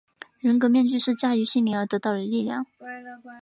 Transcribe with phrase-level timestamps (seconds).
[0.39, 2.65] 人格面具是驾驭心灵而得到的力量。